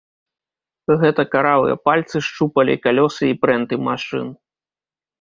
Гэта 1.03 1.25
каравыя 1.35 1.75
пальцы 1.89 2.23
шчупалі 2.31 2.79
калёсы 2.89 3.23
і 3.31 3.39
прэнты 3.47 3.83
машын. 3.91 4.27